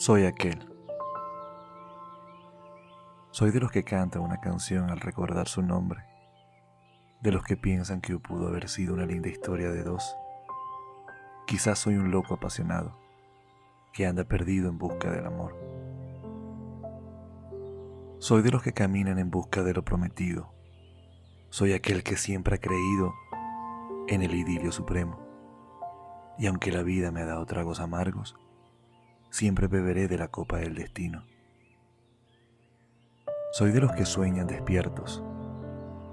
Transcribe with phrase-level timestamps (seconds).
[0.00, 0.66] Soy aquel.
[3.32, 6.00] Soy de los que cantan una canción al recordar su nombre,
[7.20, 10.16] de los que piensan que pudo haber sido una linda historia de dos.
[11.46, 12.98] Quizás soy un loco apasionado
[13.92, 15.54] que anda perdido en busca del amor.
[18.20, 20.54] Soy de los que caminan en busca de lo prometido.
[21.50, 23.12] Soy aquel que siempre ha creído
[24.08, 25.20] en el idilio supremo.
[26.38, 28.34] Y aunque la vida me ha dado tragos amargos,
[29.30, 31.24] siempre beberé de la copa del destino.
[33.52, 35.24] Soy de los que sueñan despiertos,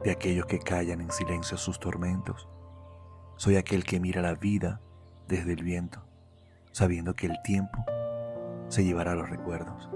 [0.04, 2.48] de aquellos que callan en silencio sus tormentos.
[3.36, 4.82] Soy aquel que mira la vida
[5.28, 6.04] desde el viento,
[6.72, 7.84] sabiendo que el tiempo
[8.68, 9.90] se llevará los recuerdos.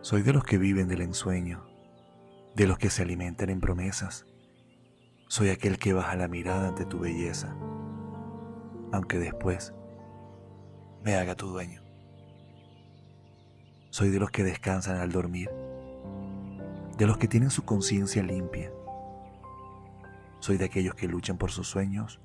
[0.00, 1.66] Soy de los que viven del ensueño,
[2.54, 4.26] de los que se alimentan en promesas.
[5.28, 7.56] Soy aquel que baja la mirada ante tu belleza,
[8.92, 9.74] aunque después
[11.06, 11.80] me haga tu dueño.
[13.90, 15.48] Soy de los que descansan al dormir,
[16.98, 18.72] de los que tienen su conciencia limpia.
[20.40, 22.18] Soy de aquellos que luchan por sus sueños,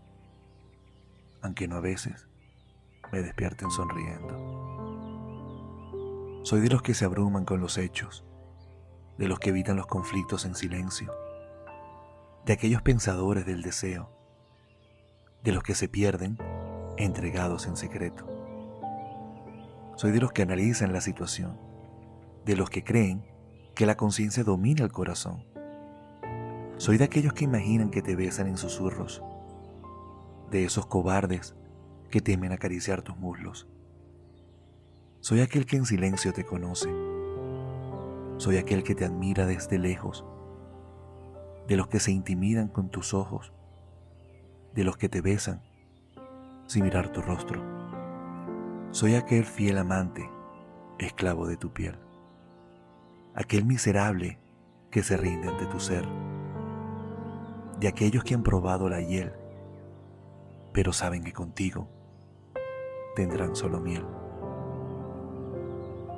[1.44, 2.28] aunque no a veces
[3.12, 4.34] me despierten sonriendo.
[6.44, 8.26] Soy de los que se abruman con los hechos,
[9.20, 11.14] de los que evitan los conflictos en silencio,
[12.48, 14.10] de aquellos pensadores del deseo,
[15.44, 16.40] de los que se pierden
[16.98, 18.41] entregados en secreto.
[20.02, 21.60] Soy de los que analizan la situación,
[22.44, 23.24] de los que creen
[23.76, 25.46] que la conciencia domina el corazón.
[26.78, 29.22] Soy de aquellos que imaginan que te besan en susurros,
[30.50, 31.56] de esos cobardes
[32.10, 33.70] que temen acariciar tus muslos.
[35.20, 36.90] Soy aquel que en silencio te conoce.
[38.38, 40.26] Soy aquel que te admira desde lejos,
[41.68, 43.54] de los que se intimidan con tus ojos,
[44.74, 45.62] de los que te besan
[46.66, 47.81] sin mirar tu rostro.
[48.92, 50.30] Soy aquel fiel amante,
[51.00, 51.96] esclavo de tu piel,
[53.34, 54.38] aquel miserable
[54.90, 56.06] que se rinde ante tu ser,
[57.80, 59.32] de aquellos que han probado la hiel,
[60.74, 61.88] pero saben que contigo
[63.16, 64.06] tendrán solo miel.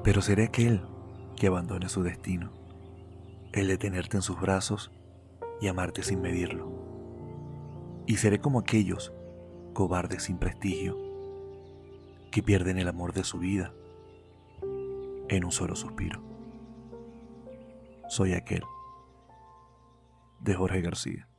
[0.03, 0.83] Pero seré aquel
[1.35, 2.53] que abandone su destino,
[3.51, 4.91] el de tenerte en sus brazos
[5.61, 6.71] y amarte sin medirlo.
[8.07, 9.13] Y seré como aquellos
[9.73, 11.02] cobardes sin prestigio
[12.33, 13.75] que pierden el amor de su vida
[15.29, 16.19] en un solo suspiro.
[18.09, 18.63] Soy aquel
[20.39, 21.29] de Jorge García.